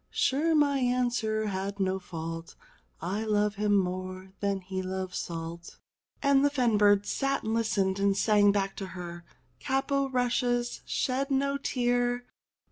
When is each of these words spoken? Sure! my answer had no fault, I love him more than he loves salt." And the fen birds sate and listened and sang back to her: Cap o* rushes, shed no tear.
Sure! 0.09 0.55
my 0.55 0.79
answer 0.79 1.45
had 1.45 1.79
no 1.79 1.99
fault, 1.99 2.55
I 3.01 3.23
love 3.23 3.53
him 3.57 3.75
more 3.77 4.31
than 4.39 4.61
he 4.61 4.81
loves 4.81 5.19
salt." 5.19 5.77
And 6.23 6.43
the 6.43 6.49
fen 6.49 6.75
birds 6.79 7.07
sate 7.09 7.43
and 7.43 7.53
listened 7.53 7.99
and 7.99 8.17
sang 8.17 8.51
back 8.51 8.75
to 8.77 8.87
her: 8.97 9.23
Cap 9.59 9.91
o* 9.91 10.09
rushes, 10.09 10.81
shed 10.85 11.29
no 11.29 11.59
tear. 11.59 12.25